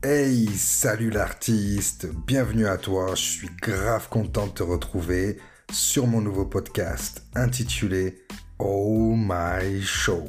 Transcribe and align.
Hey, 0.00 0.46
salut 0.56 1.10
l'artiste, 1.10 2.06
bienvenue 2.24 2.68
à 2.68 2.76
toi, 2.76 3.16
je 3.16 3.22
suis 3.22 3.50
grave 3.60 4.08
content 4.08 4.46
de 4.46 4.52
te 4.52 4.62
retrouver 4.62 5.38
sur 5.72 6.06
mon 6.06 6.20
nouveau 6.20 6.44
podcast 6.44 7.24
intitulé 7.34 8.24
Oh 8.60 9.16
My 9.16 9.82
Show. 9.82 10.22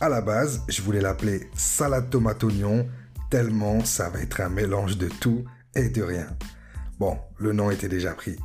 À 0.00 0.08
la 0.08 0.22
base, 0.22 0.62
je 0.68 0.80
voulais 0.80 1.02
l'appeler 1.02 1.50
salade 1.54 2.08
tomate 2.08 2.42
oignon 2.42 2.88
tellement 3.28 3.84
ça 3.84 4.08
va 4.08 4.20
être 4.20 4.40
un 4.40 4.48
mélange 4.48 4.96
de 4.96 5.08
tout 5.20 5.44
et 5.74 5.90
de 5.90 6.02
rien. 6.02 6.28
Bon, 6.98 7.18
le 7.36 7.52
nom 7.52 7.70
était 7.70 7.90
déjà 7.90 8.14
pris. 8.14 8.38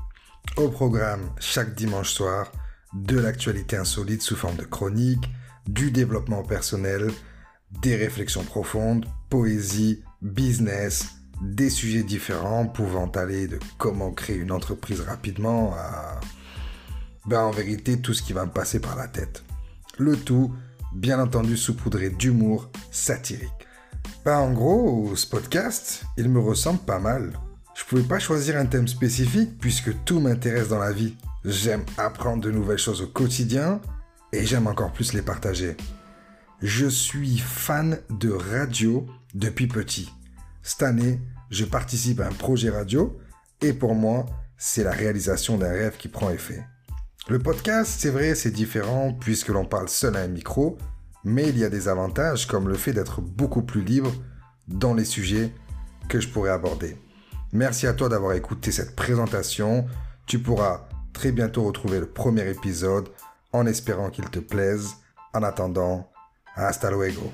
Au 0.57 0.67
programme, 0.67 1.31
chaque 1.39 1.75
dimanche 1.75 2.11
soir, 2.11 2.51
de 2.93 3.17
l'actualité 3.17 3.77
insolite 3.77 4.21
sous 4.21 4.35
forme 4.35 4.57
de 4.57 4.65
chronique, 4.65 5.29
du 5.65 5.91
développement 5.91 6.43
personnel, 6.43 7.09
des 7.81 7.95
réflexions 7.95 8.43
profondes, 8.43 9.05
poésie, 9.29 10.03
business, 10.21 11.15
des 11.41 11.69
sujets 11.69 12.03
différents 12.03 12.67
pouvant 12.67 13.09
aller 13.11 13.47
de 13.47 13.59
comment 13.77 14.11
créer 14.11 14.37
une 14.37 14.51
entreprise 14.51 15.01
rapidement 15.01 15.73
à... 15.75 16.19
Ben 17.25 17.41
en 17.41 17.51
vérité 17.51 17.99
tout 17.99 18.13
ce 18.13 18.23
qui 18.23 18.33
va 18.33 18.45
me 18.45 18.51
passer 18.51 18.79
par 18.79 18.95
la 18.95 19.07
tête. 19.07 19.43
Le 19.99 20.17
tout, 20.17 20.53
bien 20.93 21.19
entendu, 21.19 21.55
saupoudré 21.55 22.09
d'humour 22.09 22.69
satirique. 22.89 23.67
Ben 24.25 24.37
en 24.37 24.51
gros, 24.51 25.15
ce 25.15 25.27
podcast, 25.27 26.03
il 26.17 26.29
me 26.29 26.39
ressemble 26.39 26.79
pas 26.79 26.99
mal. 26.99 27.33
Je 27.75 27.85
pouvais 27.85 28.03
pas 28.03 28.19
choisir 28.19 28.57
un 28.57 28.65
thème 28.65 28.87
spécifique 28.87 29.57
puisque 29.59 30.03
tout 30.03 30.19
m'intéresse 30.19 30.69
dans 30.69 30.79
la 30.79 30.91
vie. 30.91 31.15
J'aime 31.45 31.83
apprendre 31.97 32.43
de 32.43 32.51
nouvelles 32.51 32.77
choses 32.77 33.01
au 33.01 33.07
quotidien 33.07 33.81
et 34.33 34.45
j'aime 34.45 34.67
encore 34.67 34.91
plus 34.91 35.13
les 35.13 35.21
partager. 35.21 35.75
Je 36.61 36.85
suis 36.87 37.37
fan 37.39 37.99
de 38.11 38.29
radio 38.29 39.07
depuis 39.33 39.67
petit. 39.67 40.11
Cette 40.63 40.83
année, 40.83 41.19
je 41.49 41.65
participe 41.65 42.19
à 42.19 42.27
un 42.27 42.31
projet 42.31 42.69
radio 42.69 43.17
et 43.61 43.73
pour 43.73 43.95
moi, 43.95 44.25
c'est 44.57 44.83
la 44.83 44.91
réalisation 44.91 45.57
d'un 45.57 45.71
rêve 45.71 45.97
qui 45.97 46.07
prend 46.07 46.29
effet. 46.29 46.63
Le 47.27 47.39
podcast, 47.39 47.95
c'est 47.99 48.09
vrai, 48.09 48.35
c'est 48.35 48.51
différent 48.51 49.13
puisque 49.19 49.49
l'on 49.49 49.65
parle 49.65 49.89
seul 49.89 50.15
à 50.15 50.21
un 50.21 50.27
micro, 50.27 50.77
mais 51.23 51.49
il 51.49 51.57
y 51.57 51.63
a 51.63 51.69
des 51.69 51.87
avantages 51.87 52.47
comme 52.47 52.67
le 52.67 52.75
fait 52.75 52.93
d'être 52.93 53.21
beaucoup 53.21 53.63
plus 53.63 53.83
libre 53.83 54.11
dans 54.67 54.93
les 54.93 55.05
sujets 55.05 55.53
que 56.09 56.19
je 56.19 56.27
pourrais 56.27 56.51
aborder. 56.51 56.97
Merci 57.53 57.87
à 57.87 57.93
toi 57.93 58.09
d'avoir 58.09 58.33
écouté 58.33 58.71
cette 58.71 58.95
présentation. 58.95 59.85
Tu 60.25 60.39
pourras 60.39 60.87
très 61.13 61.31
bientôt 61.31 61.63
retrouver 61.63 61.99
le 61.99 62.07
premier 62.07 62.49
épisode 62.49 63.09
en 63.51 63.65
espérant 63.65 64.09
qu'il 64.09 64.29
te 64.29 64.39
plaise. 64.39 64.89
En 65.33 65.43
attendant, 65.43 66.09
hasta 66.55 66.89
luego. 66.91 67.31